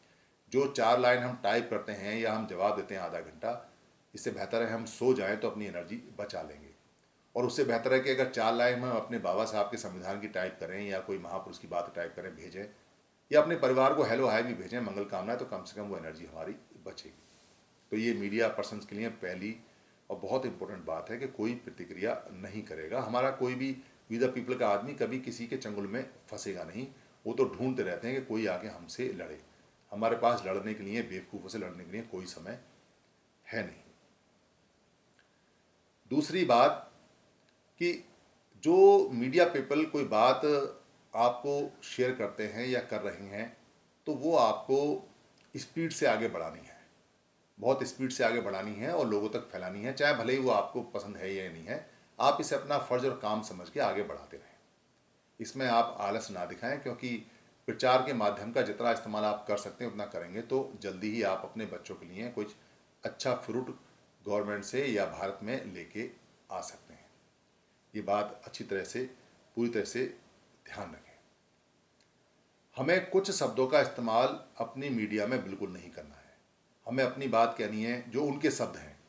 जो 0.52 0.66
चार 0.72 1.00
लाइन 1.00 1.22
हम 1.22 1.40
टाइप 1.43 1.69
करते 1.70 1.93
हैं 1.94 2.20
या 2.20 2.32
हम 2.32 2.46
जवाब 2.46 2.76
देते 2.76 2.94
हैं 2.94 3.02
आधा 3.02 3.20
घंटा, 3.20 3.75
इससे 4.14 4.31
बेहतर 4.32 4.62
है 4.62 4.72
हम 4.72 4.84
सो 4.90 5.14
जाएँ 5.14 5.37
तो 5.37 5.50
अपनी 5.50 5.66
एनर्जी 5.66 6.02
बचा 6.20 6.43
लेंगे। 6.43 6.65
और 7.36 7.46
उससे 7.46 7.64
बेहतर 7.64 7.94
है 7.94 8.00
कि 8.00 8.10
अगर 8.10 8.30
चार 8.30 8.54
लाइन 8.54 8.78
हम 8.78 8.96
अपने 8.96 9.18
बाबा 9.18 9.44
साहब 9.44 9.66
के 9.66 9.76
संविधान 9.76 10.20
की 10.20 10.28
टाइप 10.28 10.56
करें 10.60 10.88
या 10.88 11.00
कोई 11.00 11.18
महापुरुष 11.18 11.58
की 11.58 11.68
बात 11.68 11.92
टाइप 11.96 12.12
करें, 12.16 12.36
भेजें, 12.36 12.66
या 13.32 13.42
अपने 13.42 13.56
परिवार 13.56 13.94
को 13.94 14.02
हेलो 14.02 14.26
हाय 14.26 14.42
भी 14.42 14.54
भेजें, 14.54 14.80
मंगल 14.80 15.04
कामना 15.04 15.34
तो 15.34 15.44
कम 15.44 15.62
से 15.62 15.80
कम 15.80 15.86
वो 15.86 15.96
एनर्जी 15.96 16.26
हमारी 16.26 16.52
बचेगी। 16.86 17.22
तो 17.90 17.96
ये 17.96 18.14
मीडिया 18.14 18.48
पर्सन 18.48 18.78
के 18.78 18.96
लिए 18.96 19.08
पहली 19.08 19.56
और 20.10 20.16
बहुत 20.16 20.46
इंपॉर्टेंट 20.46 20.84
बात 20.84 21.10
है 21.10 21.18
कि 21.18 21.26
कोई 21.26 21.54
प्रतिक्रिया 21.54 22.24
नहीं 22.32 22.62
करेगा। 22.62 23.00
हमारा 23.00 23.30
कोई 23.30 23.54
भी 23.54 23.76
वी 24.10 24.18
द 24.18 24.24
पीपल 24.24 24.54
का 24.54 24.68
आदमी 24.68 24.94
कभी 24.94 25.20
किसी 25.20 25.46
के 25.46 25.56
चंगुल 25.56 25.86
में 25.86 26.10
फंसेगा 26.30 26.64
नहीं। 26.64 26.86
वो 27.26 27.34
तो 27.34 27.44
ढूंढते 27.44 27.82
रहते 27.82 28.08
हैं 28.08 28.20
कि 28.20 28.26
कोई 28.26 28.46
आगे 28.46 28.68
हमसे 28.68 29.12
लड़े। 29.12 29.40
हमारे 29.92 30.16
पास 30.16 30.42
लड़ने 30.46 30.74
के 30.74 30.82
लिए, 30.82 31.02
बेवकूफ़ों 31.02 31.48
से 31.48 31.58
लड़ने 31.58 31.84
के 31.84 31.92
लिए 31.92 32.02
कोई 32.02 32.26
समय 32.26 32.60
है 33.46 33.66
नहीं। 33.66 33.82
दूसरी 36.10 36.44
बात 36.44 36.85
कि 37.81 37.93
जो 38.64 39.08
मीडिया 39.12 39.44
पीपल 39.46 39.84
कोई 39.87 40.05
बात 40.06 40.44
आपको 41.14 41.82
शेयर 41.84 42.15
करते 42.15 42.46
हैं 42.46 42.67
या 42.67 42.81
कर 42.82 43.00
रहे 43.00 43.27
हैं 43.29 43.56
तो 44.06 44.15
वो 44.15 44.36
आपको 44.36 44.79
स्पीड 45.55 45.93
से 45.93 46.06
आगे 46.06 46.29
बढ़ानी 46.29 46.58
है। 46.58 46.74
बहुत 47.58 47.82
स्पीड 47.84 48.10
से 48.10 48.24
आगे 48.24 48.41
बढ़ानी 48.41 48.74
है 48.74 48.93
और 48.93 49.08
लोगों 49.08 49.29
तक 49.29 49.48
फैलानी 49.53 49.82
है, 49.82 49.93
चाहे 49.93 50.15
भले 50.15 50.32
ही 50.32 50.39
वो 50.39 50.50
आपको 50.50 50.82
पसंद 50.91 51.17
है 51.17 51.32
या 51.34 51.50
नहीं 51.53 51.65
है, 51.65 51.86
आप 52.19 52.39
इसे 52.41 52.55
अपना 52.56 52.79
फ़र्ज़ 52.81 53.06
और 53.06 53.19
काम 53.22 53.43
समझ 53.43 53.69
के 53.70 53.81
आगे 53.81 54.03
बढ़ाते 54.03 54.36
रहें। 54.36 54.55
इसमें 55.41 55.67
आप 55.67 55.96
आलस 56.00 56.31
ना 56.31 56.44
दिखाएँ, 56.44 56.79
क्योंकि 56.79 57.08
प्रचार 57.69 58.03
के 58.03 58.12
माध्यम 58.15 58.53
का 58.53 58.62
जितना 58.62 58.91
इस्तेमाल 58.93 59.24
आप 59.24 59.44
कर 59.48 59.56
सकते 59.56 59.84
हैं, 59.84 59.91
उतना 59.91 60.05
करेंगे 60.06 60.43
तो 60.43 60.70
जल्दी 60.82 61.10
ही 61.10 61.22
आप 61.24 61.43
अपने 61.44 61.67
बच्चों 61.67 61.94
के 61.94 62.06
लिए 62.06 62.29
कुछ 62.31 62.55
अच्छा 63.05 63.34
फ्रूट 63.36 63.77
गवर्नमेंट 64.24 64.65
से 64.65 64.86
या 64.86 65.06
भारत 65.08 65.41
में 65.43 65.74
लेके 65.74 66.10
आ 66.50 66.60
सकते 66.62 66.85
ये 67.96 68.03
बात 68.03 68.43
अच्छी 68.44 68.65
तरह 68.65 68.84
से, 68.84 69.10
पूरी 69.56 69.70
तरह 69.70 69.84
से 69.84 70.19
ध्यान 70.67 70.91
रखें। 70.91 71.15
हमें 72.76 73.10
कुछ 73.10 73.31
शब्दों 73.31 73.67
का 73.67 73.81
इस्तेमाल 73.81 74.44
अपनी 74.56 74.88
मीडिया 74.88 75.26
में 75.26 75.44
बिल्कुल 75.44 75.70
नहीं 75.70 75.91
करना 75.91 76.15
है। 76.15 76.38
हमें 76.86 77.05
अपनी 77.05 77.29
बात 77.29 77.56
कहनी 77.58 77.82
है 77.82 78.10
जो 78.10 78.24
उनके 78.24 78.50
शब्द 78.50 78.76
हैं। 78.76 79.00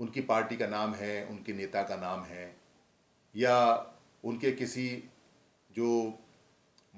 उनकी 0.00 0.20
पार्टी 0.20 0.56
का 0.56 0.66
नाम 0.66 0.94
है, 0.94 1.26
उनके 1.26 1.52
नेता 1.52 1.82
का 1.82 1.96
नाम 1.96 2.22
है, 2.22 2.56
या 3.36 3.86
उनके 4.24 4.52
किसी 4.52 5.04
जो 5.70 6.18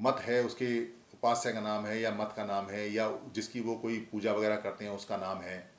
मत 0.00 0.16
है, 0.20 0.42
उसके 0.44 0.84
उपास्य 0.84 1.52
का 1.52 1.60
नाम 1.60 1.86
है 1.86 2.00
या 2.00 2.10
मत 2.10 2.34
का 2.36 2.44
नाम 2.44 2.66
है, 2.66 2.92
या 2.92 3.18
जिसकी 3.34 3.60
वो 3.60 3.76
कोई 3.76 3.98
पूजा 4.12 4.32
वगैरह 4.32 4.56
करते 4.56 4.84
हैं, 4.84 4.92
उसका 4.92 5.16
नाम 5.16 5.38
है, 5.38 5.70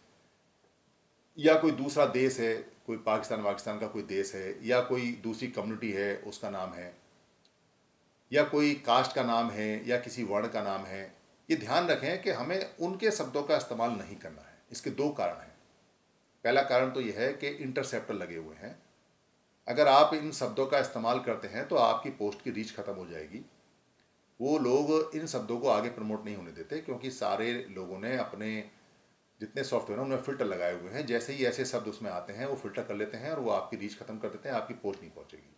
या 1.40 1.60
कोई 1.60 1.72
दूसरा 1.72 2.06
देश 2.06 2.40
है 2.40 2.75
कोई 2.86 2.98
पाकिस्तान, 2.98 3.42
वाकिस्तान 3.42 3.80
का 3.80 3.88
कोई 3.88 4.02
देश 4.04 4.34
है, 4.36 4.68
या 4.68 4.82
कोई 4.82 5.12
दूसरी 5.24 5.48
कम्युनिटी 5.48 5.92
है, 5.92 6.16
उसका 6.18 6.50
नाम 6.50 6.74
है, 6.74 6.94
या 8.32 8.44
कोई 8.44 8.74
कास्ट 8.76 9.14
का 9.14 9.24
नाम 9.24 9.50
है, 9.52 9.88
या 9.90 10.00
किसी 10.00 10.24
वर्ण 10.24 10.48
का 10.48 10.64
नाम 10.64 10.86
है, 10.86 11.04
ये 11.50 11.58
ध्यान 11.58 11.88
रखें 11.88 12.22
कि 12.22 12.30
हमें 12.30 12.78
उनके 12.78 13.12
शब्दों 13.12 13.44
का 13.44 13.58
इस्तेमाल 13.58 13.92
नहीं 13.92 14.16
करना 14.16 14.42
है। 14.42 14.58
इसके 14.72 14.90
दो 14.90 15.10
कारण 15.10 15.38
हैं। 15.38 15.54
पहला 16.46 16.62
कारण 16.62 16.92
तो 16.92 17.02
यह 17.02 17.20
है 17.20 17.32
कि 17.34 17.48
इंटरसेप्टर 17.48 18.14
लगे 18.14 18.36
हुए 18.36 18.56
हैं। 18.56 18.78
अगर 19.68 19.88
आप 19.88 20.14
इन 20.14 20.32
शब्दों 20.32 20.66
का 20.66 20.80
इस्तेमाल 20.80 21.20
करते 21.20 21.48
हैं 21.48 21.68
तो 21.68 21.76
आपकी 21.76 22.10
पोस्ट 22.10 22.42
की 22.42 22.52
रीच 22.52 22.76
खत्म 22.76 22.94
हो 22.94 23.06
जाएगी। 23.06 23.46
वो 24.40 24.58
लोग 24.60 25.16
इन 25.16 25.28
शब्दों 25.28 25.58
को 25.60 25.70
आगे 25.70 25.90
प्रमोट 25.90 26.26
नहीं 26.26 26.36
होने 26.36 26.52
देते, 26.52 26.80
क्योंकि 26.80 27.12
सारे 27.12 27.54
लोगों 27.70 28.00
ने 28.00 28.16
अपने 28.18 28.70
जितने 29.40 29.64
सॉफ्टवेयर 29.64 30.00
हैं, 30.00 30.08
उनमें 30.08 30.22
फ़िल्टर 30.22 30.46
लगाए 30.46 30.82
हुए 30.82 30.92
हैं। 30.92 31.06
जैसे 31.06 31.34
ही 31.34 31.46
ऐसे 31.46 31.66
शब्द 31.66 31.88
उसमें 31.88 32.12
आते 32.12 32.34
हैं, 32.34 32.46
वो 32.46 32.56
फ़िल्टर 32.56 32.84
कर 32.84 32.96
लेते 32.96 33.18
हैं 33.18 33.32
और 33.32 33.40
वो 33.40 33.52
आपकी 33.52 33.78
रीच 33.78 34.00
ख़त्म 34.00 34.18
कर 34.18 34.28
देते 34.28 34.50
हैं, 34.50 34.56
आपकी 34.56 34.74
पोस्ट 34.74 35.02
नहीं 35.02 35.12
पहुँचेगी। 35.12 35.56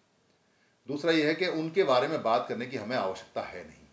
दूसरा 0.87 1.11
ये 1.11 1.27
है 1.27 1.35
कि 1.35 1.47
उनके 1.47 1.83
बारे 1.83 2.07
में 2.07 2.23
बात 2.23 2.45
करने 2.49 2.65
की 2.65 2.77
हमें 2.77 2.97
आवश्यकता 2.97 3.41
है 3.41 3.67
नहीं। 3.67 3.87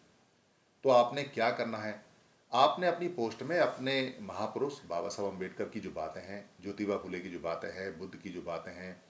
तो 0.84 0.90
आपने 0.90 1.22
क्या 1.22 1.50
करना 1.50 1.78
है? 1.78 2.04
आपने 2.52 2.86
अपनी 2.86 3.08
पोस्ट 3.08 3.42
में 3.42 3.58
अपने 3.58 4.18
महापुरुष 4.20 4.72
बाबा 4.88 5.08
साहब 5.08 5.32
अंबेडकर 5.32 5.64
की 5.64 5.80
जो 5.80 5.90
बातें 5.90 6.20
हैं, 6.20 6.50
ज्योतिबा 6.62 6.96
फुले 6.96 7.20
की 7.20 7.30
जो 7.30 7.38
बातें 7.38 7.72
हैं, 7.72 7.98
बुद्ध 7.98 8.16
की 8.16 8.30
जो 8.30 8.42
बातें 8.42 8.72
हैं, 8.72 9.02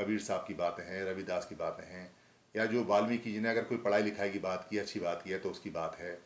कबीर 0.00 0.20
साहब 0.20 0.44
की 0.48 0.54
बातें 0.54 0.84
हैं, 0.84 1.04
रविदास 1.04 1.46
की 1.46 1.54
बातें 1.54 1.86
हैं, 1.86 2.16
या 2.56 2.66
जो 2.66 2.84
वाल्मीकि 2.84 3.32
जी 3.32 3.40
ने 3.40 3.48
अगर 3.48 3.64
कोई 3.64 3.78
पढ़ाई 3.78 4.02
लिखाई 4.02 4.30
की 4.30 4.38
बात 4.38 4.66
की, 4.70 4.78
अच्छी 4.78 5.00
बात 5.00 5.22
की 5.22 5.30
है 5.30 5.38
तो 5.38 5.50
उसकी 5.50 5.70
बात 5.70 5.96
है। 5.96 6.18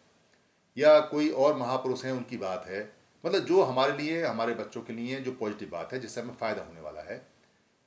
या 0.78 1.00
कोई 1.00 1.30
और 1.30 1.56
महापुरुष 1.56 2.04
हैं, 2.04 2.12
उनकी 2.12 2.36
बात 2.36 2.66
है। 2.66 3.01
मतलब 3.24 3.44
जो 3.44 3.62
हमारे 3.62 3.92
लिए, 3.92 4.24
हमारे 4.24 4.54
बच्चों 4.54 4.82
के 4.82 4.92
लिए 4.92 5.20
जो 5.20 5.32
पॉजिटिव 5.32 5.68
बात 5.68 5.92
है, 5.92 6.00
जिससे 6.00 6.20
हमें 6.20 6.34
फ़ायदा 6.34 6.62
होने 6.62 6.80
वाला 6.80 7.00
है, 7.00 7.26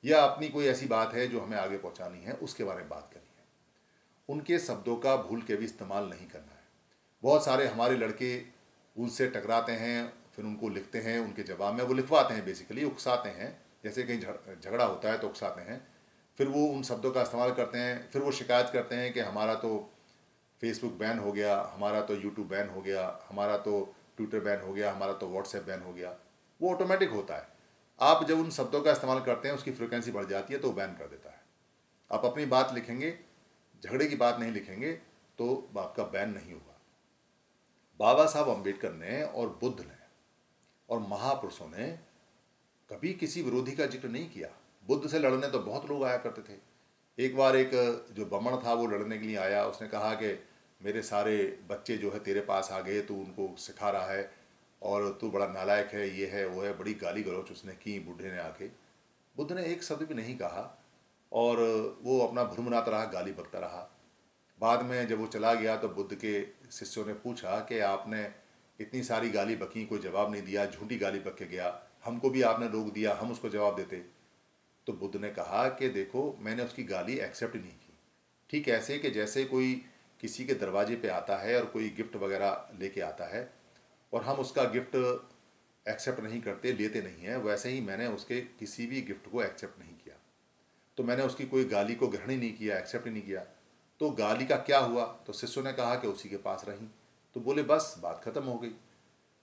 या 0.04 0.22
अपनी 0.22 0.48
कोई 0.48 0.66
ऐसी 0.66 0.86
बात 0.86 1.14
है 1.14 1.26
जो 1.28 1.40
हमें 1.40 1.56
आगे 1.58 1.78
पहुंचानी 1.78 2.18
है, 2.18 2.32
उसके 2.32 2.64
बारे 2.64 2.80
में 2.80 2.88
बात 2.88 3.10
करनी 3.12 3.34
है। 3.38 3.44
उनके 4.28 4.58
शब्दों 4.58 4.96
का 4.96 5.16
भूल 5.16 5.42
के 5.42 5.56
भी 5.56 5.64
इस्तेमाल 5.64 6.04
नहीं 6.04 6.28
करना 6.28 6.52
है। 6.52 6.64
बहुत 7.22 7.44
सारे 7.44 7.66
हमारे 7.66 7.96
लड़के 7.96 8.42
उनसे 8.96 9.26
टकराते 9.26 9.72
हैं, 9.72 10.12
फिर 10.36 10.44
उनको 10.44 10.68
लिखते 10.68 10.98
हैं, 10.98 11.18
उनके 11.20 11.42
जवाब 11.42 11.74
में 11.74 11.84
वो 11.84 11.94
लिखवाते 11.94 12.34
हैं 12.34 12.44
बेसिकली 12.44 12.84
उकसाते 12.84 13.28
हैं। 13.28 13.50
जैसे 13.84 14.02
कहीं 14.02 14.20
झगड़ा 14.60 14.84
होता 14.84 15.12
है 15.12 15.18
तो 15.18 15.28
उकसाते 15.28 15.62
हैं। 15.62 15.86
फिर 16.38 16.48
वो 16.48 16.66
उन 16.66 16.82
शब्दों 16.82 17.10
का 17.10 17.22
इस्तेमाल 17.22 17.52
करते 17.52 17.78
हैं, 17.78 18.10
फिर 18.10 18.22
वो 18.22 18.32
शिकायत 18.32 18.70
करते 18.72 18.94
हैं 18.94 19.12
कि 19.12 19.20
हमारा 19.20 19.54
तो 19.54 19.90
फेसबुक 20.60 20.92
बैन 20.92 21.18
हो 21.18 21.32
गया, 21.32 21.72
हमारा 21.74 22.00
तो 22.00 22.14
यूट्यूब 22.14 22.48
बैन 22.48 22.68
हो 22.68 22.80
गया, 22.80 23.26
हमारा 23.30 23.56
तो 23.56 23.94
ट्विटर 24.18 24.40
बैन 24.40 24.60
हो 24.60 24.72
गया, 24.72 24.92
हमारा 24.92 25.12
तो 25.14 25.28
व्हाट्सएप 25.28 25.62
बैन 25.62 25.82
हो 25.82 25.92
गया, 25.92 26.14
वो 26.60 26.70
ऑटोमेटिक 26.70 27.10
होता 27.10 27.36
है। 27.36 27.54
आप 28.00 28.24
जब 28.24 28.38
उन 28.38 28.50
शब्दों 28.52 28.80
का 28.80 28.92
इस्तेमाल 28.92 29.20
करते 29.22 29.48
हैं, 29.48 29.54
उसकी 29.54 29.72
फ्रिक्वेंसी 29.72 30.10
बढ़ 30.12 30.24
जाती 30.26 30.54
है 30.54 30.60
तो 30.60 30.72
बैन 30.72 30.94
कर 30.94 31.06
देता 31.06 31.30
है। 31.30 31.40
आप 32.10 32.24
अपनी 32.24 32.46
बात 32.46 32.74
लिखेंगे, 32.74 33.18
झगड़े 33.82 34.06
की 34.06 34.16
बात 34.16 34.38
नहीं 34.40 34.52
लिखेंगे 34.52 34.92
तो 35.38 35.46
आपका 35.78 36.04
बैन 36.04 36.30
नहीं 36.30 36.52
होगा। 36.52 36.80
बाबा 38.00 38.26
साहब 38.26 38.48
अंबेडकर 38.48 38.92
ने 38.94 39.22
और 39.22 39.48
बुद्ध 39.60 39.80
ने 39.80 39.96
और 40.88 41.00
महापुरुषों 41.00 41.68
ने 41.68 41.88
कभी 42.90 43.12
किसी 43.14 43.42
विरोधी 43.42 43.72
का 43.72 43.86
ज़िक्र 43.86 44.08
नहीं 44.08 44.28
किया। 44.30 44.48
बुद्ध 44.86 45.08
से 45.08 45.18
लड़ने 45.18 45.48
तो 45.48 45.58
बहुत 45.60 45.88
लोग 45.90 46.04
आया 46.04 46.16
करते 46.18 46.42
थे। 46.42 46.58
एक 47.18 47.36
बार 47.36 47.56
एक 47.56 47.70
जो 48.12 48.26
बमण 48.26 48.56
था, 48.56 48.72
वो 48.72 48.86
लड़ने 48.86 49.18
के 49.18 49.26
लिए 49.26 49.36
आया, 49.38 49.64
उसने 49.66 49.88
कहा 49.88 50.12
कि 50.14 50.32
मेरे 50.80 51.02
सारे 51.02 51.36
बच्चे 51.70 51.96
जो 51.96 52.10
है 52.10 52.18
तेरे 52.18 52.40
पास 52.40 52.68
आ 52.72 52.80
गए, 52.80 53.00
तू 53.00 53.14
उनको 53.14 53.54
सिखा 53.58 53.90
रहा 53.90 54.06
है 54.06 54.30
और 54.82 55.18
तू 55.20 55.30
बड़ा 55.30 55.46
नालायक 55.46 55.90
है, 55.92 56.08
ये 56.18 56.26
है, 56.26 56.46
वो 56.46 56.62
है, 56.62 56.78
बड़ी 56.78 56.94
गाली 56.94 57.22
गलौच 57.22 57.50
उसने 57.52 57.72
की 57.72 57.98
बूढ़े 58.00 58.30
ने 58.30 58.38
आके। 58.38 58.66
बुद्ध 59.36 59.52
ने 59.52 59.64
एक 59.64 59.82
शब्द 59.82 60.02
भी 60.02 60.14
नहीं 60.14 60.36
कहा 60.36 60.84
और 61.32 61.58
वो 62.02 62.18
अपना 62.20 62.44
भुरमनाता 62.44 62.90
रहा, 62.90 63.04
गाली 63.04 63.32
बकता 63.32 63.58
रहा। 63.58 63.90
बाद 64.60 64.82
में 64.82 65.06
जब 65.08 65.18
वो 65.18 65.26
चला 65.26 65.54
गया 65.54 65.76
तो 65.76 65.88
बुद्ध 65.88 66.14
के 66.14 66.42
शिष्यों 66.72 67.06
ने 67.06 67.12
पूछा 67.12 67.58
कि 67.60 67.78
आपने 67.78 68.22
इतनी 68.80 69.02
सारी 69.02 69.30
गाली 69.30 69.56
बकी, 69.56 69.84
कोई 69.86 69.98
जवाब 69.98 70.32
नहीं 70.32 70.42
दिया, 70.42 70.66
झूठी 70.66 70.96
गाली 70.98 71.18
बक 71.18 71.36
के 71.36 71.46
गया। 71.46 71.82
हमको 72.04 72.30
भी 72.30 72.42
आपने 72.42 72.68
रोक 72.68 72.92
दिया, 72.92 73.14
हम 73.14 73.32
उसको 73.32 73.48
जवाब 73.48 73.76
देते। 73.76 73.96
तो 74.86 74.92
बुद्ध 74.92 75.16
ने 75.16 75.30
कहा 75.30 75.68
कि 75.68 75.88
देखो, 75.88 76.38
मैंने 76.40 76.64
उसकी 76.64 76.84
गाली 76.84 77.18
एक्सेप्ट 77.18 77.56
नहीं 77.56 77.72
की। 77.72 77.94
ठीक 78.50 78.68
ऐसे 78.68 78.98
कि 78.98 79.10
जैसे 79.10 79.44
कोई 79.44 79.84
किसी 80.20 80.44
के 80.44 80.54
दरवाजे 80.54 80.96
पे 80.96 81.08
आता 81.08 81.36
है 81.36 81.60
और 81.60 81.66
कोई 81.66 81.88
गिफ्ट 81.88 82.16
वगैरह 82.16 82.68
लेके 82.80 83.00
आता 83.00 83.24
है 83.24 83.52
और 84.12 84.22
हम 84.22 84.36
उसका 84.36 84.64
गिफ्ट 84.64 84.96
एक्सेप्ट 85.88 86.20
नहीं 86.20 86.40
करते, 86.40 86.72
लेते 86.72 87.02
नहीं 87.02 87.22
हैं, 87.22 87.36
वैसे 87.36 87.68
ही 87.68 87.80
मैंने 87.80 88.06
उसके 88.06 88.40
किसी 88.40 88.86
भी 88.86 89.00
गिफ्ट 89.00 89.32
को 89.32 89.42
एक्सेप्ट 89.42 89.78
नहीं 89.78 89.94
किया। 89.94 90.14
तो 90.96 91.04
मैंने 91.04 91.22
उसकी 91.22 91.44
कोई 91.44 91.64
गाली 91.64 91.94
को 91.94 92.08
ग्रहण 92.08 92.30
ही 92.30 92.36
नहीं 92.36 92.56
किया, 92.56 92.78
एक्सेप्ट 92.78 93.06
नहीं 93.06 93.22
किया। 93.22 93.46
तो 94.00 94.10
गाली 94.10 94.46
का 94.46 94.56
क्या 94.56 94.78
हुआ? 94.78 95.04
तो 95.04 95.32
शिष्यों 95.32 95.64
ने 95.64 95.72
कहा 95.72 95.94
कि 95.94 96.06
उसी 96.06 96.28
के 96.28 96.36
पास 96.36 96.64
रही। 96.68 96.88
तो 97.34 97.40
बोले, 97.40 97.62
बस, 97.62 97.96
बात 97.98 98.22
ख़त्म 98.24 98.42
हो 98.44 98.58
गई। 98.58 98.72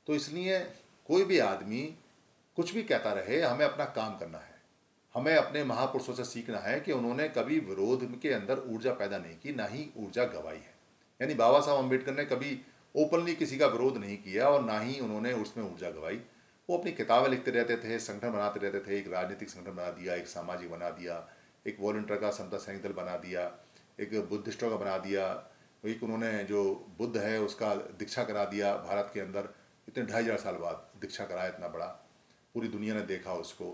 तो 0.08 0.16
इसलिए 0.16 0.60
कोई 1.08 1.24
भी 1.24 1.40
आदमी 1.40 1.96
कुछ 2.56 2.74
भी 2.74 2.84
कहता 2.84 3.14
रहे, 3.14 3.42
हमें 3.42 3.66
अपना 3.66 3.86
काम 3.86 4.18
करना 4.18 4.38
है। 4.38 4.53
हमें 5.16 5.36
अपने 5.36 5.64
महापुरुषों 5.64 6.14
से 6.14 6.24
सीखना 6.24 6.58
है 6.58 6.80
कि 6.80 6.92
उन्होंने 6.92 7.28
कभी 7.30 7.60
विरोध 7.62 8.20
के 8.22 8.30
अंदर 8.34 8.64
ऊर्जा 8.68 8.92
पैदा 8.94 9.18
नहीं 9.18 9.36
की, 9.38 9.54
ना 9.54 9.66
ही 9.66 9.90
ऊर्जा 9.98 10.24
गवाई 10.26 10.56
है। 10.56 10.74
यानी 11.20 11.34
बाबा 11.34 11.60
साहब 11.60 11.78
अंबेडकर 11.78 12.14
ने 12.14 12.26
कभी 12.26 12.60
ओपनली 12.96 13.36
किसी 13.36 13.58
का 13.58 13.68
विरोध 13.68 13.98
नहीं 13.98 14.18
किया 14.18 14.50
और 14.50 14.64
ना 14.64 14.80
ही 14.80 15.00
उन्होंने 15.00 15.34
उसमें 15.34 15.64
ऊर्जा 15.64 15.90
गवाई। 15.92 16.20
वो 16.70 16.78
अपनी 16.78 16.92
किताबें 16.92 17.30
लिखते 17.30 17.52
रहते 17.52 17.78
थे, 17.78 18.00
संगठन 18.00 18.32
बनाते 18.32 18.60
रहते 18.60 18.80
थे, 18.82 18.98
एक 19.00 19.12
राजनीतिक 19.14 19.50
संगठन 19.50 19.76
बना 19.76 19.90
दिया, 19.92 20.16
एक 20.16 20.28
सामाजिक 20.28 20.72
बना 20.72 20.90
दिया, 20.90 21.28
एक 21.66 21.78
वॉल्टियर 21.80 22.20
का 22.20 22.30
समता 22.32 22.58
सैनिक 22.58 22.82
दल 22.84 22.94
बना 22.94 23.16
दिया, 23.18 23.52
एक 24.00 24.16
बुद्धिस्टों 24.30 24.70
का 24.70 24.76
बना 24.76 24.98
दिया, 24.98 25.26
एक 25.84 26.04
उन्होंने 26.04 26.44
जो 26.44 26.64
बुद्ध 26.98 27.18
है 27.18 27.40
उसका 27.42 27.74
दीक्षा 28.00 28.24
करा 28.24 28.46
दिया 28.46 28.76
भारत 28.80 29.12
के 29.14 29.20
अंदर। 29.20 29.50
इतने 29.88 30.04
ढाई 30.06 30.24
हज़ार 30.24 30.38
साल 30.38 30.56
बाद 30.56 30.88
दीक्षा 31.02 31.26
कराया 31.26 31.48
इतना 31.48 31.68
बड़ा। 31.68 31.86
पूरी 32.56 32.68
दुनिया 32.68 32.96
ने 32.96 33.02
देखा 33.02 33.34
उसको। 33.36 33.66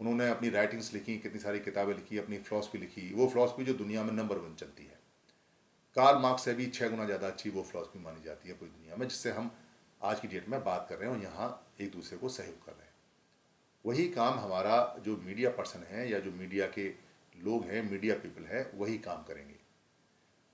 उन्होंने 0.00 0.28
अपनी 0.28 0.48
राइटिंग्स 0.48 0.94
लिखी, 0.94 1.18
कितनी 1.18 1.38
सारी 1.40 1.60
किताबें 1.60 1.94
लिखी, 1.94 2.18
अपनी 2.18 2.38
फ़िलासफ़ी 2.38 2.78
लिखी। 2.78 3.14
वो 3.14 3.28
फ़िलासफ़ी 3.28 3.64
जो 3.64 3.74
दुनिया 3.74 4.02
में 4.02 4.12
नंबर 4.12 4.36
वन 4.36 4.54
चलती 4.54 4.84
है। 4.84 4.98
कार्ल 5.96 6.18
मार्क्स 6.18 6.44
से 6.44 6.54
भी 6.54 6.66
छः 6.66 6.88
गुना 6.88 7.04
ज़्यादा 7.04 7.26
अच्छी 7.26 7.50
वो 7.50 7.62
फ़िलासफ़ी 7.62 8.00
मानी 8.00 8.22
जाती 8.24 8.48
है 8.48 8.54
पूरी 8.54 8.70
दुनिया 8.70 8.96
में, 8.96 9.08
जिससे 9.08 9.30
हम 9.30 9.54
आज 10.02 10.20
की 10.20 10.28
डेट 10.28 10.48
में 10.48 10.64
बात 10.64 10.86
कर 10.88 10.96
रहे 10.96 11.10
हैं 11.10 11.16
और 11.16 11.22
यहाँ 11.22 11.72
एक 11.80 11.90
दूसरे 11.90 12.18
को 12.18 12.28
सहयोग 12.28 12.64
कर 12.66 12.72
रहे 12.72 12.86
हैं। 12.86 12.94
वही 13.86 14.08
काम 14.08 14.38
हमारा 14.38 14.96
जो 15.04 15.16
मीडिया 15.16 15.50
पर्सन 15.50 15.82
है 15.82 16.10
या 16.10 16.18
जो 16.18 16.30
मीडिया 16.30 16.66
के 16.66 16.88
लोग 17.38 17.64
हैं 17.64 17.90
मीडिया 17.90 18.14
पीपल 18.14 18.44
है, 18.44 18.70
वही 18.74 18.98
काम 18.98 19.22
करेंगे। 19.22 19.54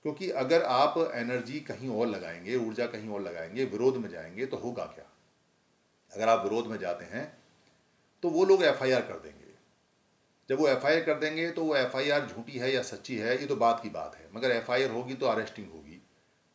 क्योंकि 0.03 0.29
अगर 0.29 0.63
आप 0.63 1.11
एनर्जी 1.15 1.59
कहीं 1.59 1.89
और 1.89 2.07
लगाएँगे, 2.07 2.55
ऊर्जा 2.55 2.85
कहीं 2.85 3.09
और 3.09 3.21
लगाएँगे, 3.21 3.65
विरोध 3.65 3.97
में 3.97 4.09
जाएँगे 4.09 4.45
तो 4.45 4.57
होगा 4.57 4.85
क्या? 4.85 5.05
अगर 6.13 6.29
आप 6.29 6.43
विरोध 6.43 6.67
में 6.67 6.77
जाते 6.77 7.05
हैं 7.05 7.42
तो 8.23 8.29
वो 8.29 8.45
लोग 8.45 8.63
एफआईआर 8.63 9.01
कर 9.01 9.13
देंगे। 9.13 9.51
जब 10.49 10.59
वो 10.59 10.67
एफआईआर 10.67 11.03
कर 11.03 11.13
देंगे 11.13 11.51
तो 11.51 11.63
वो 11.63 11.75
एफआईआर 11.75 12.27
झूठी 12.27 12.51
है 12.51 12.73
या 12.73 12.81
सच्ची 12.81 13.17
है, 13.17 13.39
ये 13.39 13.45
तो 13.45 13.55
बात 13.55 13.79
की 13.83 13.89
बात 13.89 14.15
है। 14.15 14.29
मगर 14.35 14.51
एफआईआर 14.51 14.91
होगी 14.91 15.13
तो 15.13 15.25
अरेस्टिंग 15.25 15.71
होगी। 15.71 16.01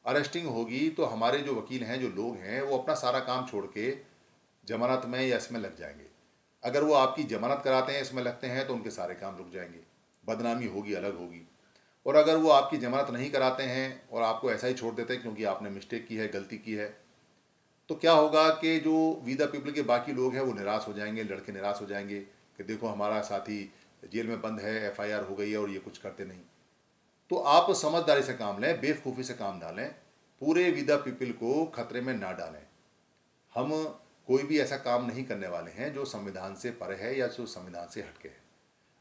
अरेस्टिंग 0.07 0.47
होगी 0.47 0.91
तो 0.91 1.05
हमारे 1.05 1.39
जो 1.39 1.55
वकील 1.55 1.83
हैं, 1.83 2.01
जो 2.01 2.09
लोग 2.09 2.37
हैं, 2.37 2.63
वो 2.63 2.79
अपना 2.79 2.95
सारा 2.95 3.21
काम 3.21 3.47
छोड़ 3.47 3.67
के 3.67 3.97
जमानत 4.67 5.03
में 5.07 5.27
या 5.27 5.37
इसमें 5.37 5.61
लग 5.61 5.77
जाएँगे। 5.77 6.07
अगर 6.65 6.85
वो 6.85 6.95
आपकी 6.95 7.23
जमानत 7.23 7.61
कराते 7.65 7.93
हैं, 7.93 8.03
इसमें 8.03 8.23
लगते 8.23 8.47
हैं 8.47 8.67
तो 8.67 8.75
उनके 8.75 8.91
सारे 8.91 9.15
काम 9.15 9.37
रुक 9.37 9.51
जाएँगे। 9.51 9.81
बदनामी 10.27 10.67
होगी, 10.67 10.95
अलग 10.95 11.19
होगी। 11.19 11.49
और 12.07 12.17
अगर 12.17 12.37
वो 12.37 12.51
आपकी 12.51 12.77
जमानत 12.77 13.11
नहीं 13.11 13.31
कराते 13.31 13.63
हैं 13.63 14.09
और 14.09 14.23
आपको 14.23 14.53
ऐसा 14.53 14.67
ही 14.67 14.75
छोड़ 14.75 14.95
देते 14.95 15.13
हैं 15.13 15.23
क्योंकि 15.23 15.45
आपने 15.45 15.71
मिस्टेक 15.71 16.07
की 16.07 16.17
है, 16.17 16.29
गलती 16.29 16.59
की 16.59 16.75
है 16.75 17.08
तो 17.89 17.95
क्या 17.95 18.13
होगा 18.13 18.49
कि 18.51 18.79
जो 18.81 19.21
वीदा 19.25 19.47
पीपल 19.47 19.71
के 19.71 19.83
बाकी 19.83 20.13
लोग 20.13 20.35
हैं, 20.35 20.41
वो 20.41 20.53
निराश 20.53 20.85
हो 20.89 20.93
जाएँगे, 20.93 21.23
लड़के 21.23 21.53
निराश 21.53 21.79
हो 21.81 21.87
जाएँगे 21.87 22.21
कि 22.57 22.65
देखो 22.65 22.89
हमारा 22.89 23.21
साथी 23.21 23.73
जेल 24.13 24.27
में 24.27 24.41
बंद 24.41 24.61
है 24.61 24.75
एफआईआर 24.87 25.25
हो 25.25 25.35
गई 25.35 25.51
है 25.51 25.59
और 25.59 25.71
ये 25.71 25.79
कुछ 25.79 25.99
करते 25.99 26.25
नहीं। 26.25 26.41
तो 27.31 27.37
आप 27.37 27.71
समझदारी 27.73 28.23
से 28.23 28.33
काम 28.33 28.61
लें, 28.61 28.81
बेवकूफ़ी 28.81 29.23
से 29.23 29.35
काम 29.35 29.61
डालें 29.61 29.89
पूरे 30.41 30.71
विदा 30.71 30.97
पीपल 30.97 31.33
को 31.33 31.65
खतरे 31.67 32.01
में 32.01 32.15
ना 32.15 32.33
डालें। 32.33 32.63
हम 33.55 33.73
कोई 34.29 34.43
भी 34.43 34.59
ऐसा 34.59 34.77
काम 34.77 35.07
नहीं 35.07 35.25
करने 35.25 35.49
वाले 35.49 35.71
हैं 35.71 35.93
जो 35.95 36.05
संविधान 36.05 36.55
से 36.55 36.71
परे 36.71 36.97
है 36.97 37.19
या 37.19 37.27
जो 37.27 37.47
संविधान 37.47 37.89
से 37.89 38.01
हटके 38.01 38.29
है। 38.29 38.41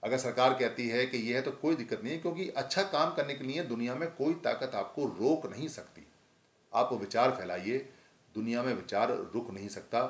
अगर 0.03 0.17
सरकार 0.17 0.53
कहती 0.53 0.87
है 0.89 1.05
कि 1.05 1.17
यह 1.17 1.35
है 1.35 1.41
तो 1.41 1.51
कोई 1.51 1.75
दिक्कत 1.75 2.01
नहीं 2.03 2.13
है, 2.13 2.19
क्योंकि 2.19 2.49
अच्छा 2.49 2.83
काम 2.83 3.13
करने 3.13 3.33
के 3.33 3.43
लिए 3.43 3.63
दुनिया 3.63 3.95
में 3.95 4.09
कोई 4.11 4.33
ताकत 4.33 4.75
आपको 4.75 5.05
रोक 5.05 5.51
नहीं 5.51 5.67
सकती। 5.67 6.07
आप 6.73 6.93
विचार 6.93 7.31
फैलाइए 7.31 7.89
दुनिया 8.37 8.63
में 8.63 8.73
विचार 8.73 9.11
रुक 9.33 9.51
नहीं 9.51 9.67
सकता। 9.69 10.01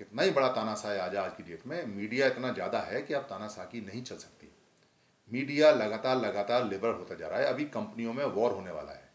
कितना 0.00 0.22
ही 0.22 0.30
बड़ा 0.30 0.48
तानाशाह 0.48 1.02
आज 1.02 1.16
आज 1.16 1.32
की 1.36 1.42
डेट 1.42 1.66
में, 1.66 1.86
मीडिया 1.86 2.26
इतना 2.26 2.52
ज़्यादा 2.52 2.78
है 2.80 3.02
कि 3.02 3.14
अब 3.14 3.22
तानाशाह 3.24 3.76
नहीं 3.76 4.02
चल 4.02 4.16
सकती। 4.16 4.52
मीडिया 5.30 5.70
लगातार 5.72 6.16
लगातार 6.18 6.64
लिबरल 6.64 6.92
होता 6.92 7.14
जा 7.14 7.28
रहा 7.28 7.38
है। 7.38 7.46
अभी 7.46 7.64
कंपनियों 7.70 8.12
में 8.12 8.24
वॉर 8.26 8.52
होने 8.52 8.70
वाला 8.70 8.92
है। 8.92 9.08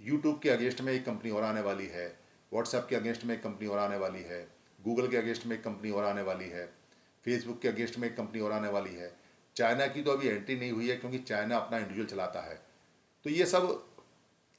यूट्यूब 0.00 0.38
के 0.42 0.50
अगेंस्ट 0.50 0.80
में 0.80 0.92
एक 0.92 1.04
कंपनी 1.06 1.30
और 1.30 1.42
आने 1.42 1.60
वाली 1.60 1.86
है। 1.86 2.06
व्हाट्सएप 2.52 2.86
के 2.90 2.96
अगेंस्ट 2.96 3.24
में 3.24 3.34
एक 3.34 3.42
कंपनी 3.42 3.68
और 3.68 3.78
आने 3.78 3.96
वाली 3.96 4.22
है। 4.22 4.40
गूगल 4.78 5.08
के 5.08 5.16
अगेंस्ट 5.16 5.46
में 5.46 5.56
एक 5.56 5.62
कंपनी 5.64 5.90
और 5.90 6.04
आने 6.04 6.22
वाली 6.22 6.48
है। 6.48 6.66
फेसबुक 7.24 7.60
के 7.60 7.68
अगेंस्ट 7.68 7.98
में 7.98 8.08
एक 8.08 8.16
कंपनी 8.16 8.40
और 8.40 8.52
आने 8.52 8.68
वाली 8.68 8.94
है। 8.94 9.10
चाइना 9.56 9.86
की 9.86 10.02
तो 10.02 10.10
अभी 10.10 10.28
एंट्री 10.28 10.56
नहीं 10.56 10.72
हुई 10.72 10.88
है, 10.88 10.96
क्योंकि 10.96 11.18
चाइना 11.18 11.56
अपना 11.56 11.78
इंडिविजुअल 11.78 12.08
चलाता 12.08 12.40
है। 12.40 12.60
तो 13.24 13.30
ये 13.30 13.46
सब 13.46 13.93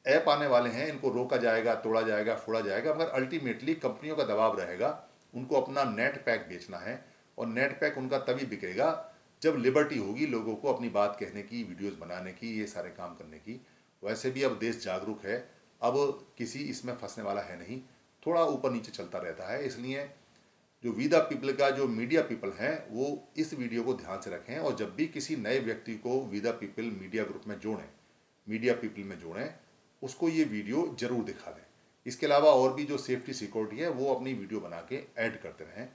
ऐप 0.05 0.29
आने 0.29 0.47
वाले 0.47 0.69
हैं, 0.69 0.87
इनको 0.87 1.09
रोका 1.09 1.37
जाएगा, 1.37 1.73
तोड़ा 1.75 2.01
जाएगा, 2.01 2.35
फोड़ा 2.35 2.61
जाएगा, 2.61 2.93
मगर 2.93 3.07
अल्टीमेटली 3.11 3.75
कंपनियों 3.75 4.15
का 4.15 4.23
दबाव 4.23 4.59
रहेगा, 4.59 4.89
उनको 5.33 5.61
अपना 5.61 5.83
नेट 5.85 6.23
पैक 6.25 6.45
बेचना 6.49 6.77
है, 6.77 7.03
और 7.37 7.47
नेट 7.47 7.79
पैक 7.79 7.97
उनका 7.97 8.17
तभी 8.21 8.45
बिकेगा 8.45 9.11
जब 9.41 9.55
लिबर्टी 9.57 9.97
होगी 9.97 10.25
लोगों 10.25 10.55
को 10.55 10.73
अपनी 10.73 10.89
बात 10.89 11.17
कहने 11.19 11.41
की 11.43 11.63
वीडियोस 11.63 11.97
बनाने 11.97 12.31
की, 12.31 12.59
ये 12.59 12.67
सारे 12.67 12.89
काम 12.89 13.15
करने 13.15 13.37
की। 13.37 13.59
वैसे 14.03 14.29
भी 14.31 14.43
अब 14.43 14.57
देश 14.59 14.83
जागरूक 14.83 15.25
है, 15.25 15.37
अब 15.81 16.25
किसी 16.37 16.59
इसमें 16.59 16.93
फंसने 16.95 17.23
वाला 17.23 17.41
है 17.41 17.57
नहीं, 17.59 17.79
थोड़ा 18.23 18.43
ऊपर 18.43 18.71
नीचे 18.71 18.91
चलता 18.91 19.17
रहता 19.17 19.51
है, 19.51 19.65
इसलिए 19.65 20.09
जो 20.83 20.91
वीदा 20.91 21.19
पीपल 21.19 21.51
का, 21.51 21.69
जो 21.69 21.87
मीडिया 21.87 22.21
पीपल 22.21 22.51
हैं, 22.51 22.87
वो 22.89 23.27
इस 23.37 23.53
वीडियो 23.53 23.83
को 23.83 23.93
ध्यान 23.93 24.21
से 24.21 24.31
रखें, 24.31 24.57
और 24.57 24.75
जब 24.75 24.95
भी 24.95 25.07
किसी 25.07 25.35
नए 25.35 25.59
व्यक्ति 25.59 25.95
को 25.97 26.19
वीदा 26.25 26.51
पीपल 26.53 26.91
मीडिया 27.01 27.23
ग्रुप 27.23 27.47
में 27.47 27.59
जोड़ें 27.59 27.87
मीडिया 28.47 28.73
पीपल 28.73 29.03
में 29.03 29.19
जोड़ें 29.19 29.45
उसको 30.05 30.29
ये 30.29 30.43
वीडियो 30.45 30.85
ज़रूर 30.99 31.23
दिखा 31.23 31.51
दें। 31.51 31.63
इसके 32.05 32.25
अलावा 32.25 32.49
और 32.51 32.73
भी 32.73 32.83
जो 32.85 32.97
सेफ्टी 32.99 33.33
सिक्योरिटी 33.33 33.77
है, 33.77 33.89
वो 33.89 34.13
अपनी 34.13 34.33
वीडियो 34.33 34.59
बना 34.59 34.85
के 34.89 35.03
ऐड 35.17 35.41
करते 35.41 35.63
रहें। 35.63 35.87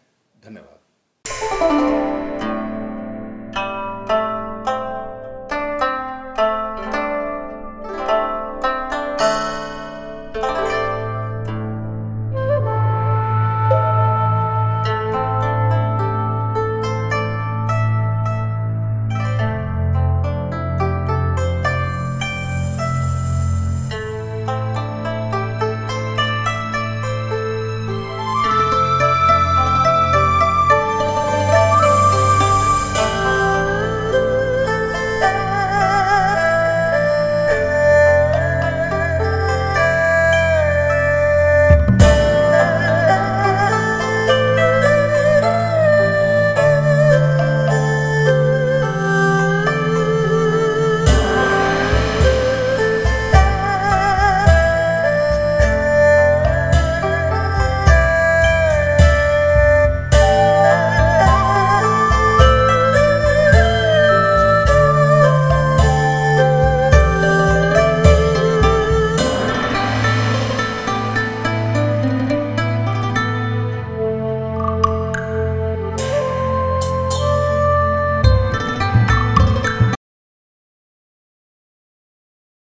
धन्यवाद। 0.45 0.79